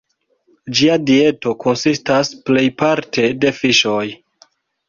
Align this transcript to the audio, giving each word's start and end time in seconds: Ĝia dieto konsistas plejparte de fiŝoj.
Ĝia 0.77 0.95
dieto 1.09 1.53
konsistas 1.65 2.33
plejparte 2.49 3.29
de 3.45 3.55
fiŝoj. 3.63 4.05